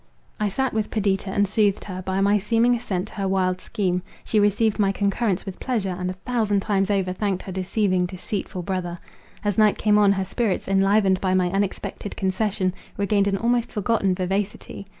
[0.39, 4.01] I sat with Perdita and soothed her, by my seeming assent to her wild scheme.
[4.23, 8.63] She received my concurrence with pleasure, and a thousand times over thanked her deceiving, deceitful
[8.63, 8.97] brother.
[9.43, 14.15] As night came on, her spirits, enlivened by my unexpected concession, regained an almost forgotten
[14.15, 14.87] vivacity.